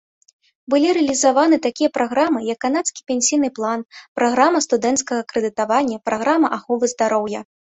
[0.73, 3.85] Былі рэалізаваны такія праграмы, як канадскі пенсійны план,
[4.21, 7.39] праграма студэнцкага крэдытавання, праграма аховы здароўя.